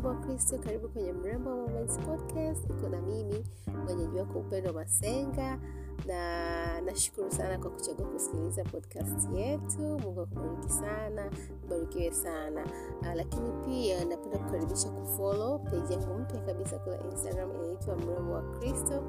mrembo 0.00 0.08
wa 0.08 0.26
Kristo, 0.26 0.58
karibu 0.58 0.88
kwenye 0.88 1.12
Mrembo 1.12 1.50
Moments 1.56 1.98
Podcast. 1.98 2.70
Iko 2.70 2.88
na 2.88 3.00
mimi 3.02 3.44
mwenyeji 3.84 4.18
wako 4.18 4.38
Upendo 4.38 4.72
Masenga, 4.72 5.58
na 6.06 6.80
nashukuru 6.80 7.30
sana 7.30 7.58
kwa 7.58 7.70
kuchagua 7.70 8.06
kusikiliza 8.06 8.64
podcast 8.64 9.28
yetu. 9.34 9.78
Mungu 9.80 10.20
akubariki 10.20 10.68
sana, 10.68 11.30
ubarikiwe 11.64 12.12
sana. 12.12 12.64
Uh, 13.00 13.14
lakini 13.14 13.52
pia 13.64 14.04
napenda 14.04 14.38
kukaribisha 14.38 14.90
kufollow 14.90 15.58
page 15.58 15.94
yangu 15.94 16.14
mpya 16.14 16.40
kabisa 16.40 16.78
kule 16.78 16.98
Instagram 17.12 17.50
inaitwa 17.64 17.96
Mrembo 17.96 18.32
wa 18.32 18.42
Kristo 18.42 19.02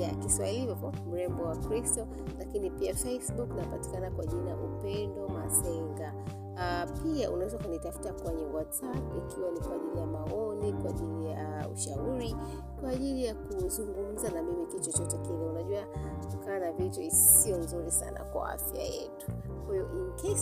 ya 0.00 0.14
Kiswahili 0.14 0.60
hivyo 0.60 0.92
mrembo 1.10 1.42
wa 1.42 1.56
Kristo, 1.56 2.06
lakini 2.38 2.70
pia 2.70 2.94
Facebook 2.94 3.50
napatikana 3.56 4.10
kwa 4.10 4.26
jina 4.26 4.56
Upendo 4.56 5.28
Masenga. 5.28 6.14
Uh, 6.58 6.84
pia 7.02 7.30
unaweza 7.30 7.56
ukanitafuta 7.56 8.12
kwenye 8.12 8.46
WhatsApp 8.46 8.96
ikiwa 9.16 9.50
ni 9.50 9.60
kwa 9.60 9.74
ajili 9.74 9.98
ya 9.98 10.06
maoni, 10.06 10.72
kwa 10.72 10.90
ajili 10.90 11.26
ya 11.30 11.58
ah, 11.60 11.68
ushauri, 11.68 12.36
kwa 12.80 12.90
ajili 12.90 13.24
ya 13.24 13.34
kuzungumza 13.34 14.30
na 14.30 14.42
mimi 14.42 14.66
kitu 14.66 14.90
chochote 14.90 15.18
kile. 15.18 15.46
Unajua 15.46 15.82
kukaa 16.30 16.58
na 16.58 16.72
vitu 16.72 17.00
isio 17.02 17.58
nzuri 17.58 17.90
sana 17.90 18.24
kwa 18.24 18.48
afya 18.52 18.82
yetu. 18.82 19.26
Kwa 19.66 19.74
hiyo 19.74 19.88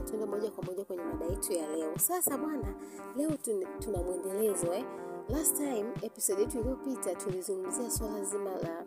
tuende 0.08 0.26
moja 0.26 0.52
kwa 0.52 0.64
moja 0.64 0.86
kwenye 0.86 1.04
mada 1.04 1.26
yetu 1.26 1.54
ya 1.54 1.68
leo. 1.76 1.98
Sasa 2.00 2.38
bwana, 2.38 2.74
leo 3.16 3.32
tuna 3.80 3.98
mwendelezo 4.04 4.74
eh. 4.74 4.86
Last 5.30 5.58
time 5.58 5.86
episode 6.02 6.42
yetu 6.42 6.60
iliyopita 6.60 7.16
tulizungumzia 7.16 7.90
swala 7.92 8.24
zima 8.24 8.52
la 8.52 8.86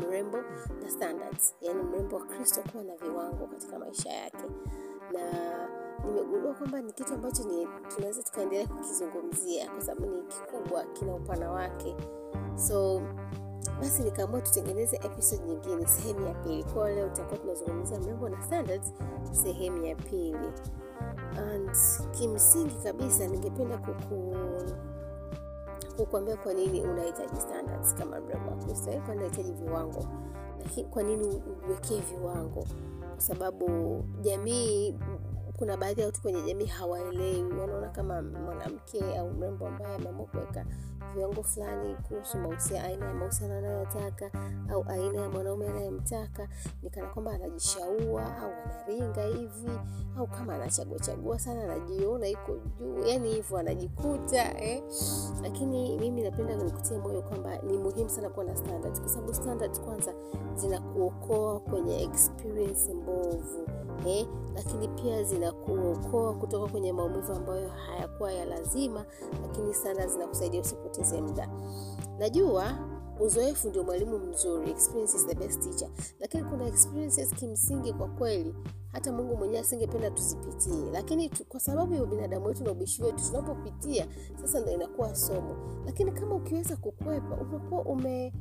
mrembo 0.00 0.38
na 0.82 0.90
standards, 0.90 1.54
yani 1.60 1.82
mrembo 1.82 2.16
wa 2.16 2.26
Kristo 2.26 2.60
kuwa 2.72 2.84
na 2.84 2.96
viwango 2.96 3.46
katika 3.46 3.78
maisha 3.78 4.10
yake 4.12 4.44
na 5.12 5.68
nimegundua 6.06 6.54
kwamba 6.54 6.80
ni 6.82 6.92
kitu 6.92 7.14
ambacho 7.14 7.42
ni 7.44 7.68
tunaweza 7.94 8.22
tukaendelea 8.22 8.66
kukizungumzia 8.68 9.70
kwa 9.70 9.80
sababu 9.80 10.06
ni 10.06 10.22
kikubwa, 10.22 10.84
kina 10.84 11.14
upana 11.14 11.50
wake. 11.50 11.96
So 12.54 13.02
basi 13.80 14.02
nikaamua 14.02 14.40
tutengeneze 14.40 14.96
episode 14.96 15.42
nyingine, 15.44 15.86
sehemu 15.86 16.26
ya 16.26 16.34
pili. 16.34 16.64
Kwa 16.64 16.90
leo 16.90 17.08
tutakuwa 17.08 17.38
tunazungumzia 17.38 18.00
mrembo 18.00 18.28
na 18.28 18.42
standards, 18.42 18.92
sehemu 19.32 19.84
ya 19.86 19.96
pili. 19.96 20.48
And 21.36 21.70
kimsingi 22.10 22.74
kabisa, 22.74 23.26
ningependa 23.26 23.78
kuku 23.78 24.34
kukuambia 25.96 26.36
kwa 26.36 26.54
nini 26.54 26.80
unahitaji 26.80 27.36
standards 27.40 27.94
kama 27.94 28.20
mrembo 28.20 28.50
wa 28.50 28.56
Kristo, 28.56 28.90
kwa 29.06 29.14
unahitaji 29.14 29.52
viwango, 29.52 30.04
lakini 30.58 30.88
kwa 30.88 31.02
nini 31.02 31.26
ujiwekee 31.26 32.00
viwango, 32.00 32.64
kwa 33.10 33.20
sababu 33.20 33.68
jamii 34.22 34.98
kuna 35.60 35.76
baadhi 35.76 36.00
ya 36.00 36.06
watu 36.06 36.22
kwenye 36.22 36.42
jamii 36.42 36.66
hawaelewi, 36.66 37.42
wanaona 37.60 37.88
kama 37.88 38.22
mwanamke 38.22 39.18
au 39.18 39.30
mrembo 39.30 39.66
ambaye 39.66 39.94
ameamua 39.94 40.26
kuweka 40.26 40.64
viwango 41.14 41.42
fulani 41.42 41.94
kuhusu 42.08 42.38
mahusiano, 42.38 42.86
aina 42.88 43.06
ya 43.06 43.14
mahusiano 43.14 43.54
anayotaka 43.58 44.30
au 44.72 44.84
aina 44.88 45.20
ya 45.20 45.28
mwanaume 45.28 45.68
anayemtaka, 45.68 46.48
ni 46.82 46.90
kana 46.90 47.06
kwamba 47.08 47.32
anajishaua 47.32 48.36
au 48.38 48.50
anaringa 48.64 49.22
hivi, 49.22 49.70
au 50.18 50.26
kama 50.26 50.54
anachagua 50.54 50.98
chagua 50.98 51.38
sana, 51.38 51.62
anajiona 51.64 52.28
iko 52.28 52.56
juu, 52.78 53.06
yani 53.06 53.28
hivyo 53.32 53.58
anajikuta 53.58 54.60
eh. 54.62 54.82
Lakini 55.42 55.98
mimi 55.98 56.22
napenda 56.22 56.56
nikutie 56.56 56.98
moyo 56.98 57.22
kwamba 57.22 57.58
ni 57.58 57.78
muhimu 57.78 58.10
sana 58.10 58.28
kuwa 58.28 58.44
na 58.44 58.56
standard 58.56 59.00
kwa 59.00 59.08
sababu 59.08 59.34
standard 59.34 59.80
kwanza 59.80 60.14
zinakuokoa 60.54 61.60
kwenye 61.60 62.02
experience 62.02 62.94
mbovu 62.94 63.66
eh, 64.06 64.26
lakini 64.54 64.88
pia 64.88 65.22
zinakuokoa 65.24 66.34
kutoka 66.34 66.72
kwenye 66.72 66.92
maumivu 66.92 67.32
ambayo 67.32 67.68
hayakuwa 67.68 68.32
ya 68.32 68.44
lazima, 68.44 69.04
lakini 69.42 69.74
sana 69.74 70.06
zinakusaidia 70.06 70.60
usipoteze 70.60 71.20
muda. 71.20 71.48
Najua 72.18 72.78
uzoefu 73.20 73.68
ndio 73.68 73.84
mwalimu 73.84 74.18
mzuri, 74.18 74.70
experience 74.70 75.16
is 75.16 75.26
the 75.26 75.34
best 75.34 75.62
teacher, 75.62 75.88
lakini 76.20 76.44
kuna 76.44 76.66
experiences 76.66 77.34
kimsingi 77.34 77.92
kwa 77.92 78.08
kweli 78.08 78.54
hata 78.92 79.12
Mungu 79.12 79.36
mwenyewe 79.36 79.60
asingependa 79.60 80.10
tuzipitie, 80.10 80.90
lakini 80.92 81.28
tu, 81.28 81.44
kwa 81.44 81.60
sababu 81.60 81.94
ya 81.94 82.02
ubinadamu 82.02 82.46
wetu 82.46 82.64
na 82.64 82.70
ubishi 82.70 83.02
wetu 83.02 83.24
tunapopitia 83.26 84.06
sasa 84.42 84.60
ndio 84.60 84.72
inakuwa 84.74 85.14
somo. 85.14 85.56
Lakini 85.86 86.12
kama 86.12 86.34
ukiweza 86.34 86.76
kukwepa, 86.76 87.36
unakuwa 87.36 87.82
ume 87.82 88.32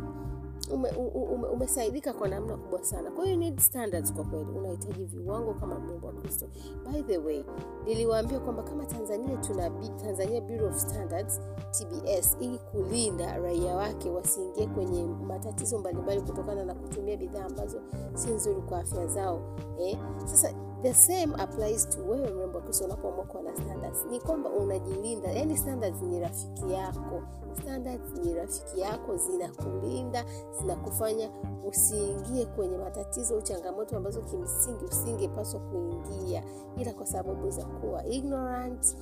ume, 0.73 0.89
ume, 0.89 1.47
umesaidika 1.47 2.13
kwa 2.13 2.27
namna 2.27 2.57
kubwa 2.57 2.83
sana. 2.83 3.11
Kwa 3.11 3.25
hiyo 3.25 3.37
need 3.37 3.59
standards 3.59 4.13
kwa 4.13 4.23
kweli, 4.23 4.45
unahitaji 4.57 5.03
viwango 5.05 5.53
kama 5.53 5.79
Mungu 5.79 6.05
wa 6.07 6.13
Kristo. 6.13 6.45
By 6.91 7.01
the 7.01 7.17
way, 7.17 7.43
niliwaambia 7.85 8.39
kwamba 8.39 8.63
kama 8.63 8.85
Tanzania 8.85 9.37
tuna 9.37 9.69
Tanzania 10.03 10.41
Bureau 10.41 10.67
of 10.69 10.77
Standards 10.77 11.39
TBS, 11.71 12.37
ili 12.39 12.57
kulinda 12.57 13.37
raia 13.37 13.75
wake 13.75 14.09
wasiingie 14.09 14.67
kwenye 14.67 15.03
matatizo 15.07 15.79
mbalimbali 15.79 16.21
kutokana 16.21 16.65
na 16.65 16.73
kutumia 16.75 17.17
bidhaa 17.17 17.45
ambazo 17.45 17.81
si 18.13 18.29
nzuri 18.29 18.61
kwa 18.61 18.79
afya 18.79 19.07
zao 19.07 19.41
eh. 19.79 19.97
Sasa 20.25 20.53
the 20.83 20.93
same 20.93 21.33
applies 21.37 21.89
to 21.89 22.01
wewe 22.05 22.29
mrembo 22.31 22.57
wa 22.57 22.63
Kristo, 22.63 22.85
unapoamua 22.85 23.25
kuwa 23.25 23.43
na 23.43 23.55
standards, 23.55 24.05
ni 24.11 24.19
kwamba 24.19 24.49
unajilinda. 24.49 25.31
Yani 25.31 25.57
standards 25.57 26.01
ni 26.01 26.19
rafiki 26.19 26.73
yako, 26.73 27.21
standards 27.61 28.13
ni 28.25 28.33
rafiki 28.33 28.79
yako, 28.79 29.17
zinakulinda, 29.17 30.25
zinakufanya 30.61 31.29
usiingie 31.67 32.45
kwenye 32.45 32.77
matatizo 32.77 33.35
au 33.35 33.41
changamoto 33.41 33.97
ambazo 33.97 34.21
kimsingi 34.21 34.85
usingepaswa 34.85 35.59
kuingia, 35.59 36.43
ila 36.77 36.93
kwa 36.93 37.05
sababu 37.05 37.49
za 37.49 37.65
kuwa 37.65 38.05
ignorant, 38.05 38.95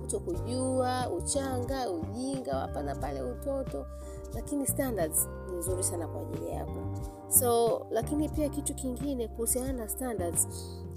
kutokujua, 0.00 1.10
uchanga, 1.10 1.90
ujinga, 1.90 2.54
hapa 2.54 2.82
na 2.82 2.94
pale, 2.94 3.22
utoto. 3.22 3.86
Lakini 4.34 4.66
standards 4.66 5.28
ni 5.50 5.56
nzuri 5.56 5.82
sana 5.82 6.08
kwa 6.08 6.20
ajili 6.20 6.50
yako. 6.50 6.80
So, 7.28 7.86
lakini 7.90 8.28
pia 8.28 8.48
kitu 8.48 8.74
kingine 8.74 9.28
kuhusiana 9.28 9.72
na 9.72 9.88
standards 9.88 10.48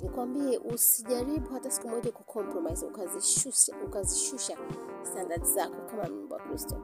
nikwambie, 0.02 0.58
usijaribu 0.58 1.50
hata 1.54 1.72
siku 1.72 1.88
moja 1.90 2.12
kucompromise 2.12 2.86
ukazishusha, 2.86 3.74
ukazishusha 3.86 4.58
standards 5.04 5.54
zako 5.54 5.76
kama 5.92 6.04
mimba 6.08 6.38
Kristo. 6.40 6.76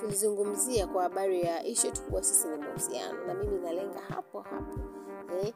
Tulizungumzia 0.00 0.86
kwa 0.86 1.02
habari 1.02 1.42
ya 1.42 1.64
ishu 1.64 1.92
tukuwa 1.92 2.22
sisi 2.22 2.48
ni 2.48 2.56
mahusiano, 2.56 3.26
na 3.26 3.34
mimi 3.34 3.58
nalenga 3.58 3.98
hapo 4.08 4.40
hapo 4.40 4.78
eh, 5.42 5.54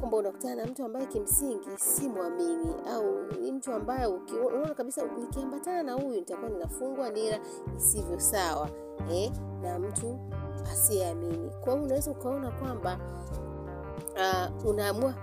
kwamba 0.00 0.16
unakutana 0.16 0.54
na 0.54 0.66
mtu 0.66 0.84
ambaye 0.84 1.06
kimsingi 1.06 1.68
si 1.76 2.08
mwamini 2.08 2.74
au 2.90 3.22
ni 3.40 3.52
mtu 3.52 3.72
ambaye 3.72 4.06
unaona 4.06 4.74
kabisa 4.74 5.02
nikiambatana 5.18 5.82
na 5.82 5.92
huyu 5.92 6.14
nitakuwa 6.20 6.50
ninafungwa 6.50 7.10
nira 7.10 7.40
isivyo 7.76 8.20
sawa 8.20 8.70
eh, 9.10 9.32
na 9.62 9.78
mtu 9.78 10.18
asiyeamini. 10.72 11.50
Kwa 11.60 11.72
hiyo 11.72 11.84
unaweza 11.84 12.10
ukaona 12.10 12.50
kwamba 12.50 12.98
uh, 14.16 14.66
unaamua 14.66 15.14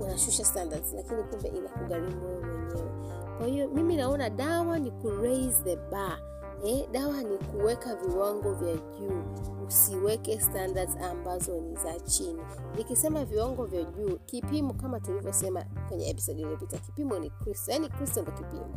unashusha 0.00 0.44
standards, 0.44 0.92
lakini 0.92 1.22
kumbe 1.22 1.48
inakugharimu 1.48 2.26
wewe 2.26 2.40
mwenyewe. 2.40 2.90
Kwa 3.38 3.46
hiyo 3.46 3.68
mimi 3.68 3.96
naona 3.96 4.30
dawa 4.30 4.78
ni 4.78 4.90
ku 4.90 5.10
raise 5.10 5.62
the 5.64 5.76
bar. 5.76 6.18
Eh, 6.64 6.88
dawa 6.92 7.22
ni 7.22 7.38
kuweka 7.38 7.94
viwango 7.96 8.52
vya 8.54 8.74
juu, 8.74 9.22
usiweke 9.66 10.40
standards 10.40 10.96
ambazo 10.96 11.60
ni 11.60 11.76
za 11.76 12.00
chini. 12.00 12.42
Nikisema 12.76 13.24
viwango 13.24 13.64
vya 13.64 13.84
juu, 13.84 14.16
kipimo 14.26 14.74
kama 14.74 15.00
tulivyosema 15.00 15.64
kwenye 15.88 16.10
episode 16.10 16.40
iliyopita, 16.42 16.78
kipimo 16.78 17.18
ni 17.18 17.30
Kristo, 17.30 17.72
yaani 17.72 17.88
Kristo 17.88 18.22
ndo 18.22 18.32
kipimo. 18.32 18.74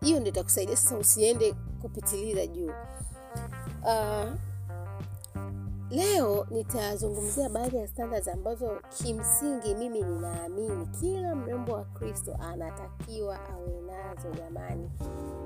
Hiyo 0.00 0.20
ndio 0.20 0.32
itakusaidia 0.32 0.76
sasa, 0.76 0.98
usiende 0.98 1.54
kupitiliza 1.82 2.46
juu. 2.46 2.70
Uh, 3.82 4.28
leo 5.90 6.46
nitazungumzia 6.50 7.48
baadhi 7.48 7.76
ya 7.76 7.88
standards 7.88 8.28
ambazo 8.28 8.70
kimsingi 8.98 9.74
mimi 9.74 10.02
ninaamini 10.02 10.86
kila 10.86 11.34
mrembo 11.34 11.72
wa 11.72 11.84
Kristo 11.84 12.36
anatakiwa 12.40 13.38
awe 13.50 13.80
nazo 13.80 14.30
jamani. 14.38 14.90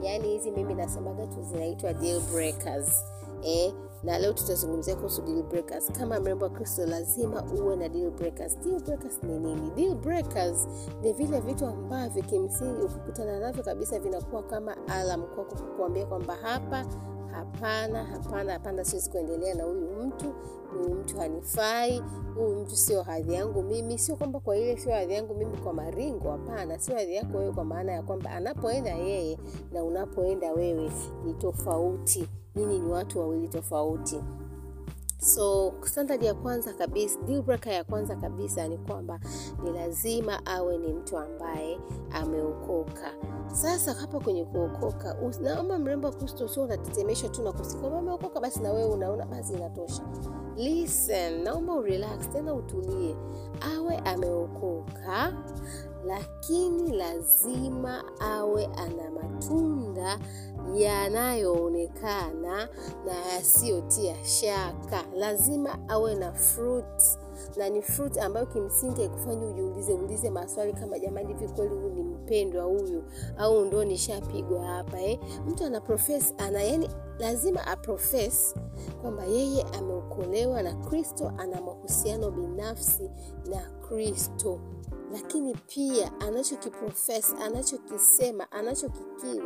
Yaani 0.02 0.28
hizi 0.28 0.50
mimi 0.50 0.74
nasemaga 0.74 1.26
tu 1.26 1.42
zinaitwa 1.42 1.92
deal 1.92 2.20
breakers. 2.20 3.04
Eh, 3.42 3.74
na 4.02 4.18
leo 4.18 4.32
tutazungumzia 4.32 4.96
kuhusu 4.96 5.22
deal 5.22 5.42
breakers. 5.42 5.92
Kama 5.92 6.20
mrembo 6.20 6.44
wa 6.44 6.50
Kristo 6.50 6.86
lazima 6.86 7.44
uwe 7.44 7.76
na 7.76 7.88
deal 7.88 8.10
breakers. 8.10 8.58
Deal 8.58 8.80
breakers 8.82 9.22
ni 9.22 9.38
nini? 9.38 9.70
Deal 9.70 9.94
breakers 9.94 10.68
ni 11.02 11.12
vile 11.12 11.40
vitu 11.40 11.66
ambavyo 11.66 12.22
kimsingi 12.22 12.82
ukikutana 12.82 13.40
navyo 13.40 13.62
kabisa 13.64 13.98
vinakuwa 13.98 14.42
kama 14.42 14.76
alam 14.88 15.22
kwako 15.22 15.54
kukuambia 15.56 16.06
kwamba 16.06 16.34
hapa 16.42 16.84
hapana 17.32 18.05
hapana 18.05 18.52
hapana 18.52 18.84
siwezi 18.84 19.11
kuendelea 19.11 19.55
na 19.55 19.64
huyu 19.64 19.90
mtu. 20.06 20.34
Huyu 20.73 20.94
mtu 20.94 21.17
hanifai. 21.19 22.02
Huyu 22.34 22.56
mtu 22.56 22.76
sio 22.76 23.02
hadhi 23.02 23.34
yangu 23.34 23.62
mimi. 23.62 23.99
Sio 23.99 24.17
kwamba 24.17 24.40
kwa 24.40 24.56
ile 24.56 24.76
sio 24.76 24.93
hadhi 24.93 25.14
yangu 25.14 25.34
mimi 25.34 25.56
kwa 25.56 25.73
maringo 25.73 26.31
hapana 26.31 26.79
sio 26.79 26.96
hadhi 26.96 27.14
yako 27.14 27.38
wewe 27.38 27.52
kwa 27.52 27.64
maana 27.64 27.93
ya 27.93 28.02
kwamba 28.02 28.31
anapoenda 28.31 28.90
yeye 28.90 29.38
na 29.73 29.84
unapoenda 29.84 30.52
wewe 30.52 30.90
ni 31.25 31.34
tofauti. 31.34 32.29
Nyinyi 32.56 32.79
ni 32.79 32.88
watu 32.90 33.19
wawili 33.19 33.49
tofauti 33.49 34.20
so 35.22 35.74
standard 35.84 36.22
ya 36.22 36.34
kwanza 36.34 36.72
kabisa 36.72 37.20
deal 37.20 37.42
ya 37.70 37.84
kwanza 37.84 38.16
kabisa 38.16 38.69
ni 38.69 38.78
kwamba 38.78 39.20
ni 39.62 39.70
lazima 39.72 40.46
awe 40.46 40.78
ni 40.78 40.92
mtu 40.92 41.19
ambaye 41.19 41.78
ameokoka. 42.12 43.12
Sasa 43.52 43.92
hapa 43.94 44.20
kwenye 44.20 44.44
kuokoka 44.44 45.16
naomba 45.40 45.78
mrembo 45.78 46.08
wa 46.08 46.14
kristo 46.14 46.48
sio 46.48 46.62
unatetemeshwa 46.62 47.28
tu 47.28 47.42
na 47.42 47.52
kusikia 47.52 47.80
kwamba 47.80 47.98
ameokoka 47.98 48.40
basi 48.40 48.60
na 48.60 48.72
wewe 48.72 48.88
unaona 48.90 49.26
basi 49.26 49.52
inatosha 49.52 50.02
listen 50.56 51.43
naomba 51.44 51.72
urelax 51.75 52.31
tena 52.32 52.54
utulie. 52.54 53.16
Awe 53.76 53.96
ameokoka 53.96 55.32
lakini 56.06 56.93
lazima 56.96 58.04
awe 58.20 58.64
ana 58.66 59.10
matunda 59.10 60.19
yanayoonekana 60.75 62.69
na 63.06 63.12
yasiyotia 63.34 64.25
shaka. 64.25 65.04
Lazima 65.16 65.78
awe 65.88 66.14
na 66.14 66.32
fruit 66.32 67.19
na 67.56 67.68
ni 67.68 67.82
fruit 67.82 68.18
ambayo 68.18 68.46
kimsingi 68.46 69.00
haikufanya 69.00 69.46
ujiulize 69.46 69.92
ulize 69.92 70.30
maswali 70.30 70.72
kama 70.72 70.98
jamani 70.98 71.28
hivi 71.28 71.48
kweli 71.48 71.74
huyu 71.74 71.90
ni 71.90 72.02
mpendwa 72.02 72.64
huyu 72.64 73.04
au 73.38 73.64
ndo 73.64 73.84
nishapigwa 73.84 74.64
hapa 74.66 75.00
eh? 75.00 75.18
mtu 75.48 75.64
ana 75.64 75.80
profess 75.80 76.34
ana 76.38 76.62
yani 76.62 76.88
lazima 77.18 77.66
aprofes 77.66 78.54
kwamba 79.02 79.24
yeye 79.24 79.62
ameokolewa 79.78 80.62
na 80.62 80.74
kristo 80.74 81.32
ana 81.38 81.60
mahusiano 81.60 82.30
binafsi 82.30 83.10
na 83.50 83.70
kristo 83.88 84.60
lakini 85.12 85.54
pia 85.54 86.20
anachokiprofes 86.20 87.34
anachokisema 87.42 88.52
anachokikiri 88.52 89.42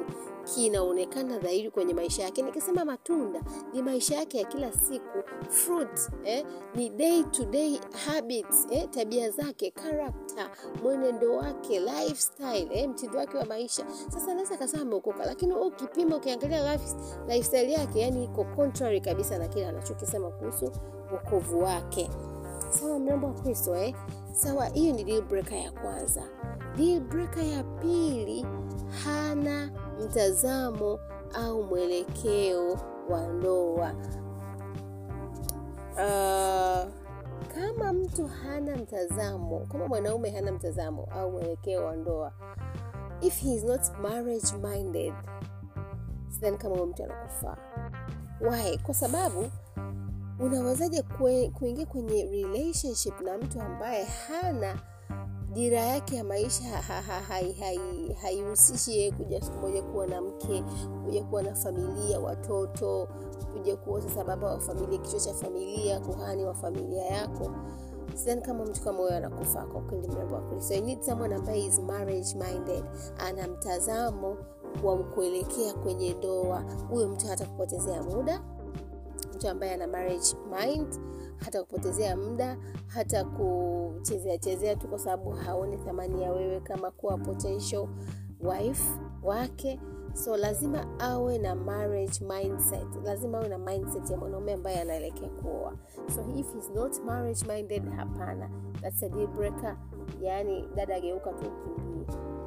kinaonekana 0.54 1.38
dhahiri 1.38 1.70
kwenye 1.70 1.94
maisha 1.94 2.22
yake. 2.22 2.42
Nikisema 2.42 2.84
matunda 2.84 3.40
ni 3.72 3.82
maisha 3.82 4.14
yake 4.16 4.38
ya 4.38 4.44
kila 4.44 4.72
siku. 4.72 5.18
Fruit 5.48 6.10
eh, 6.24 6.46
ni 6.74 6.90
day 6.90 7.22
to 7.22 7.44
day 7.44 7.80
habits 8.06 8.66
eh, 8.70 8.88
tabia 8.90 9.30
zake 9.30 9.70
character 9.70 10.50
mwenendo 10.82 11.36
wake 11.36 11.80
lifestyle 11.80 12.68
eh, 12.72 12.88
mtindo 12.88 13.18
wake 13.18 13.36
wa 13.36 13.44
maisha. 13.44 13.86
Sasa 14.08 14.30
anaweza 14.32 14.54
akasema 14.54 14.82
ameokoka 14.82 15.26
lakini 15.26 15.54
ukipima 15.54 16.16
ukiangalia 16.16 16.72
life, 16.72 16.94
lifestyle 17.28 17.72
yake 17.72 18.00
yani 18.00 18.24
iko 18.24 18.44
contrary 18.44 19.00
kabisa 19.00 19.38
na 19.38 19.48
kile 19.48 19.66
anachokisema 19.66 20.30
kuhusu 20.30 20.72
wokovu 21.12 21.58
wake. 21.62 22.10
Sawa 22.70 22.98
mrembo 22.98 23.26
wa 23.26 23.32
kristo 23.34 23.76
eh? 23.76 23.94
sawa 24.32 24.66
hiyo 24.66 24.92
ni 24.94 25.04
deal 25.04 25.22
breaker 25.22 25.58
ya 25.58 25.72
kwanza. 25.72 26.22
Deal 26.76 27.00
breaker 27.00 27.44
ya 27.44 27.62
pili 27.62 28.46
hana 29.04 29.70
mtazamo 30.04 30.98
au 31.34 31.62
mwelekeo 31.62 32.78
wa 33.10 33.26
ndoa. 33.26 33.92
Uh, 35.92 36.92
kama 37.54 37.92
mtu 37.92 38.26
hana 38.26 38.76
mtazamo 38.76 39.60
kama 39.72 39.88
mwanaume 39.88 40.30
hana 40.30 40.52
mtazamo 40.52 41.08
au 41.12 41.30
mwelekeo 41.30 41.84
wa 41.84 41.96
ndoa 41.96 42.32
if 43.20 43.40
he 43.42 43.54
is 43.54 43.64
not 43.64 43.80
marriage 44.02 44.46
minded 44.62 45.14
sidhani 46.28 46.58
kama 46.58 46.74
huyo 46.74 46.86
mtu 46.86 47.04
anakufaa. 47.04 47.56
Why? 48.40 48.78
Kwa 48.78 48.94
sababu 48.94 49.50
unawezaje 50.40 51.02
kuingia 51.58 51.86
kwenye 51.86 52.24
relationship 52.24 53.20
na 53.20 53.38
mtu 53.38 53.60
ambaye 53.60 54.04
hana 54.04 54.78
dira 55.56 55.80
yake 55.80 56.16
ya 56.16 56.24
maisha 56.24 56.64
haihusishi 58.22 58.98
yeye 58.98 59.10
kuja 59.12 59.40
siku 59.42 59.58
moja 59.58 59.82
kuwa 59.82 60.06
na 60.06 60.20
mke 60.20 60.64
kuja 61.04 61.24
kuwa 61.24 61.42
na 61.42 61.54
familia 61.54 62.20
watoto 62.20 63.08
kuja 63.52 63.76
kuwa 63.76 64.02
sasa 64.02 64.24
baba 64.24 64.46
wa 64.50 64.60
familia 64.60 64.98
kichwa 64.98 65.20
cha 65.20 65.34
familia 65.34 66.00
kuhani 66.00 66.44
wa 66.44 66.54
familia 66.54 67.02
yako. 67.04 67.50
Sidhani 68.14 68.42
kama 68.42 68.64
mtu 68.64 68.80
kama 68.82 68.98
huyo 68.98 69.16
anakufa 69.16 69.66
kwa 69.66 69.80
kweli 69.80 70.08
mrembo 70.08 70.34
wa 70.34 70.40
kristo 70.42 70.74
you 70.74 70.84
need 70.84 71.02
someone 71.02 71.34
ambaye 71.34 71.64
is 71.64 71.78
marriage 71.78 72.34
minded. 72.34 72.84
Ana 73.18 73.48
mtazamo 73.48 74.36
wa 74.84 74.96
kuelekea 74.98 75.74
kwenye 75.74 76.14
ndoa. 76.14 76.64
Huyo 76.90 77.08
mtu 77.08 77.26
hata 77.26 77.46
kupotezea 77.46 78.02
muda. 78.02 78.42
Mtu 79.34 79.48
ambaye 79.48 79.74
ana 79.74 79.86
marriage 79.86 80.26
mind 80.50 81.00
hata 81.44 81.62
kupotezea 81.62 82.16
muda 82.16 82.56
hata 82.86 83.24
kuchezea 83.24 84.38
chezea 84.38 84.76
tu 84.76 84.88
kwa 84.88 84.98
sababu 84.98 85.30
haoni 85.30 85.76
thamani 85.76 86.22
ya 86.22 86.32
wewe 86.32 86.60
kama 86.60 86.90
kuwa 86.90 87.18
potential 87.18 87.88
wife 88.40 88.84
wake. 89.22 89.80
So 90.14 90.36
lazima 90.36 90.86
awe 91.00 91.38
na 91.38 91.54
marriage 91.54 92.20
mindset. 92.24 92.86
Lazima 93.04 93.38
awe 93.38 93.48
na 93.48 93.58
mindset 93.58 94.10
ya 94.10 94.16
mwanaume 94.16 94.52
ambaye 94.52 94.80
anaelekea 94.80 95.28
kuoa. 95.28 95.72
So 96.14 96.24
if 96.36 96.54
he's 96.54 96.70
not 96.74 97.04
marriage 97.04 97.46
minded 97.52 97.82
hapana. 97.96 98.50
That's 98.82 99.02
a 99.02 99.08
deal 99.08 99.26
breaker. 99.26 99.76
Yaani 100.20 100.68
dada 100.76 100.96
ageuka 100.96 101.32
tu 101.32 101.52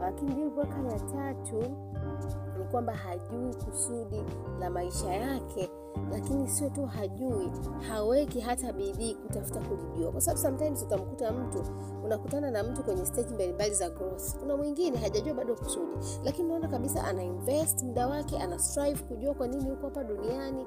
lakini 0.02 0.34
deal 0.36 0.50
breaker 0.50 0.86
ya 0.86 1.00
tatu 1.00 1.58
ni 2.60 2.66
kwamba 2.72 2.94
hajui 2.94 3.54
kusudi 3.56 4.24
la 4.60 4.70
maisha 4.70 5.14
yake 5.14 5.70
lakini 6.12 6.50
sio 6.50 6.70
tu 6.70 6.86
hajui 6.86 7.52
haweki 7.88 8.40
hata 8.40 8.74
bidii 8.74 9.16
kutafuta 9.16 9.60
kulijua. 9.60 10.12
Kwa 10.12 10.22
sababu 10.22 10.42
sometimes 10.42 10.82
utamkuta 10.84 11.32
mtu 11.32 11.64
unakutana 12.06 12.52
na 12.52 12.64
mtu 12.64 12.84
kwenye 12.84 13.06
stage 13.06 13.34
mbalimbali 13.34 13.74
za 13.76 13.90
growth. 13.90 14.38
Kuna 14.40 14.58
mwingine 14.58 14.98
hajajua 14.98 15.34
bado 15.34 15.56
kusudi. 15.56 15.92
Lakini 16.24 16.48
unaona 16.48 16.68
kabisa 16.68 17.04
ana 17.04 17.24
invest 17.24 17.84
muda 17.84 18.08
wake 18.08 18.38
ana 18.38 18.60
strive 18.60 19.04
kujua 19.04 19.34
kwa 19.34 19.48
nini 19.48 19.70
yuko 19.70 19.84
hapa 19.88 20.04
duniani 20.04 20.66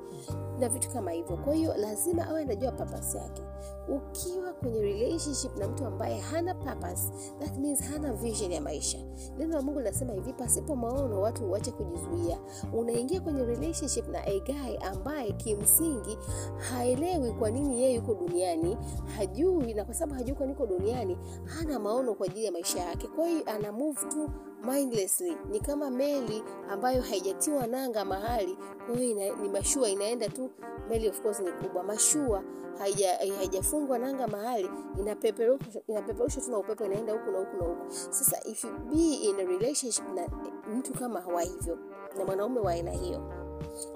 na 0.59 0.69
vitu 0.69 0.91
kama 0.91 1.11
hivyo. 1.11 1.37
Kwa 1.37 1.55
hiyo 1.55 1.75
lazima 1.77 2.29
awe 2.29 2.43
anajua 2.43 2.73
purpose 2.73 3.19
yake. 3.19 3.43
Ukiwa 3.89 4.53
kwenye 4.53 4.81
relationship 4.81 5.57
na 5.59 5.69
mtu 5.69 5.87
ambaye 5.87 6.21
hana 6.21 6.55
purpose 6.55 7.13
that 7.41 7.59
means 7.59 7.83
hana 7.83 8.13
vision 8.13 8.53
ya 8.53 8.61
maisha. 8.61 8.99
Neno 9.39 9.57
la 9.57 9.63
mungu 9.63 9.79
linasema 9.79 10.13
hivi 10.13 10.33
pasipo 10.33 10.77
maono 10.77 11.21
watu 11.21 11.47
huache 11.47 11.71
kujizuia. 11.71 12.39
Unaingia 12.73 13.21
kwenye 13.21 13.45
relationship 13.45 14.09
na 14.09 14.19
a 14.27 14.41
guy 14.41 14.77
ambaye 14.89 15.22
kimsingi 15.31 16.19
haelewi 16.59 17.31
kwa 17.33 17.51
nini 17.51 17.83
yeye 17.83 17.95
yuko 17.95 18.15
duniani 18.15 18.77
hajui 19.17 19.75
na 19.75 19.85
kwa 19.85 19.95
sababu 19.95 20.15
hajui 20.19 20.35
kwa 20.37 20.47
nini 20.47 20.67
duniani 20.67 21.19
hana 21.45 21.79
maono 21.79 22.14
kwa 22.14 22.26
ajili 22.26 22.45
ya 22.45 22.52
maisha 22.52 22.79
yake. 22.81 23.07
Kwa 23.09 23.26
hiyo 23.26 23.43
ana 23.47 23.73
move 23.73 24.00
tu 24.11 24.31
mindlessly. 24.73 25.37
Ni 25.50 25.61
kama 25.61 25.91
meli 25.91 26.43
ambayo 26.71 27.02
haijatiwa 27.02 27.67
nanga 27.67 28.05
mahali 28.05 28.59
kwa 28.87 28.97
hiyo 28.97 29.37
ni 29.37 29.49
mashua 29.49 29.88
inaenda 29.88 30.29
tu 30.29 30.50
meli 30.88 31.09
of 31.09 31.21
course 31.23 31.41
ni 31.41 31.52
kubwa. 31.52 31.83
Mashua 31.83 32.43
haijafungwa 32.79 33.99
haija 33.99 34.12
nanga 34.12 34.26
mahali 34.29 34.71
inapeperushwa 34.99 35.83
inapeperusha 35.87 36.41
tu 36.41 36.50
na 36.50 36.59
upepo 36.59 36.85
inaenda 36.85 37.12
huku 37.12 37.31
na 37.31 37.38
huku 37.38 37.57
na 37.57 37.64
huku. 37.64 37.87
Sasa 37.91 38.41
if 38.49 38.64
you 38.64 38.71
be 38.91 39.14
in 39.14 39.41
a 39.41 39.45
relationship 39.45 40.05
na 40.14 40.29
mtu 40.76 40.93
kama 40.93 41.21
wa 41.26 41.43
hivyo 41.43 41.79
na 42.19 42.25
mwanaume 42.25 42.61
wa 42.61 42.73
aina 42.73 42.91
hiyo 42.91 43.21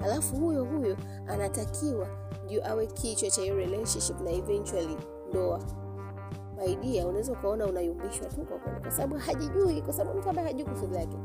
alafu 0.04 0.36
huyo 0.36 0.64
huyo 0.64 0.96
anatakiwa 1.26 2.06
ndio 2.44 2.68
awe 2.70 2.86
kichwa 2.86 3.30
cha 3.30 3.42
hiyo 3.42 3.54
relationship 3.56 4.20
na 4.20 4.30
eventually 4.30 4.96
ndoa. 5.30 5.60
Maidia 6.56 7.06
unaweza 7.06 7.32
ukaona 7.32 7.66
unayumbishwa 7.66 8.26
tu 8.28 8.36
kwa 8.44 8.58
kwa 8.58 8.90
sababu 8.90 9.16
hajijui 9.16 9.82
kwa 9.82 9.92
sababu 9.92 10.18
mtu 10.18 10.28
ambaye 10.30 10.48
hajui 10.48 10.64
kusudi 10.66 10.94
lake 10.94 11.16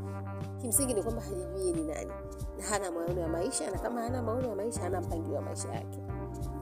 kimsingi 0.60 0.94
ni 0.94 1.02
kwamba 1.02 1.22
hajijui 1.22 1.72
ni 1.72 1.82
nani. 1.84 2.10
Na 2.58 2.64
hana 2.64 2.90
maono 2.90 3.20
ya 3.20 3.28
maisha 3.28 3.70
na 3.70 3.78
kama 3.78 4.02
hana 4.02 4.22
maono 4.22 4.48
ya 4.48 4.56
maisha 4.56 4.80
hana 4.80 5.00
mpangilio 5.00 5.36
wa 5.36 5.42
maisha 5.42 5.68
yake 5.68 5.98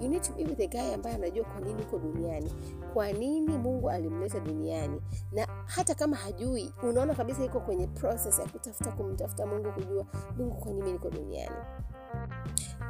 you 0.00 0.08
need 0.08 0.22
to 0.22 0.32
be 0.32 0.44
with 0.44 0.60
a 0.60 0.66
guy 0.66 0.94
ambaye 0.94 1.14
anajua 1.16 1.44
kwa 1.44 1.60
nini 1.60 1.82
uko 1.82 1.98
duniani 1.98 2.52
kwa 2.94 3.12
nini 3.12 3.58
mungu 3.58 3.90
alimleta 3.90 4.40
duniani. 4.40 5.00
Na 5.32 5.46
hata 5.64 5.94
kama 5.94 6.16
hajui 6.16 6.72
unaona 6.82 7.14
kabisa 7.14 7.44
iko 7.44 7.60
kwenye 7.60 7.86
process 7.86 8.38
ya 8.38 8.46
kutafuta 8.46 8.92
kumtafuta 8.92 9.46
mungu 9.46 9.72
kujua 9.72 10.06
mungu 10.38 10.54
kwa 10.56 10.72
nini 10.72 10.92
niko 10.92 11.10
duniani? 11.10 11.56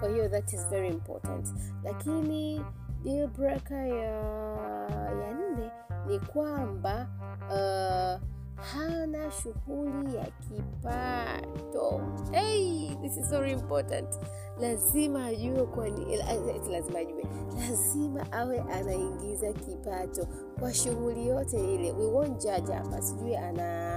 Kwa 0.00 0.08
hiyo 0.08 0.28
that 0.28 0.52
is 0.52 0.68
very 0.68 0.88
important. 0.88 1.48
Lakini 1.84 2.64
deal 3.04 3.28
breaker 3.28 3.86
ya 3.86 4.10
ya 5.20 5.34
nne 5.34 5.70
ni 6.06 6.18
kwamba 6.18 7.08
uh, 7.50 8.39
hana 8.60 9.30
shughuli 9.30 10.16
ya 10.16 10.24
kipato. 10.26 12.00
Hey, 12.32 12.94
this 13.02 13.16
is 13.16 13.28
very 13.30 13.52
important. 13.52 14.08
Lazima 14.60 15.24
ajue 15.26 15.66
kwani 15.66 16.16
lazima 16.70 16.98
ajue. 16.98 17.24
Lazima 17.60 18.32
awe 18.32 18.60
anaingiza 18.60 19.52
kipato 19.52 20.26
kwa 20.58 20.74
shughuli 20.74 21.26
yote 21.26 21.74
ile. 21.74 21.92
We 21.92 22.06
won't 22.06 22.42
judge 22.42 22.72
hapa. 22.72 23.02
Sijui 23.02 23.36
ana 23.36 23.96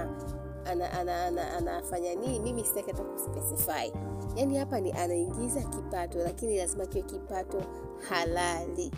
ana, 0.64 0.92
ana, 0.92 1.24
ana, 1.26 1.56
anafanya 1.56 2.14
nini. 2.14 2.38
Mimi 2.40 2.64
sitaki 2.64 2.90
hata 2.90 3.02
kuspecify. 3.04 3.92
Yaani 4.36 4.56
hapa 4.56 4.80
ni 4.80 4.92
anaingiza 4.92 5.62
kipato 5.62 6.18
lakini 6.18 6.56
lazima 6.58 6.86
kiwe 6.86 7.04
kipato 7.04 7.62
halali. 8.08 8.92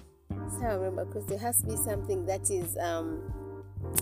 Sawa 0.61 0.75
remember 0.75 1.05
because 1.05 1.27
there 1.27 1.41
has 1.41 1.59
to 1.63 1.67
be 1.67 1.77
something 1.77 2.17
that 2.27 2.51
is 2.51 2.77
um, 2.77 3.21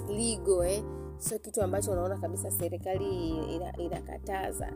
legal 0.08 0.62
eh? 0.62 0.82
Sio 1.18 1.38
kitu 1.38 1.62
ambacho 1.62 1.92
unaona 1.92 2.16
kabisa 2.16 2.50
serikali 2.50 3.28
inakataza. 3.78 4.72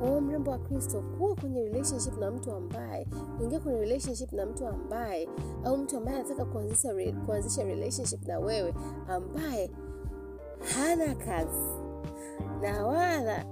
Kwa 0.00 0.20
mrembo 0.20 0.50
wa 0.50 0.58
kristo 0.58 1.02
kuwa 1.18 1.34
kwenye 1.34 1.62
relationship 1.62 2.18
na 2.18 2.30
mtu 2.30 2.52
ambaye 2.52 3.06
kuingia 3.38 3.60
kwenye 3.60 3.80
relationship 3.80 4.32
na 4.32 4.46
mtu 4.46 4.66
ambaye 4.66 5.28
au 5.64 5.76
mtu 5.76 5.96
ambaye 5.96 6.16
anataka 6.16 6.44
kuanzisha, 6.44 6.94
kuanzisha 7.26 7.64
relationship 7.64 8.26
na 8.26 8.38
wewe 8.38 8.74
ambaye 9.08 9.70
hana 10.76 11.14
kazi 11.14 11.82
na 12.60 12.86
wala 12.86 13.44